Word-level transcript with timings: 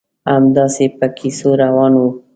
همداسې 0.33 0.85
په 0.97 1.07
کیسو 1.17 1.49
روان 1.63 1.93
وو. 1.99 2.09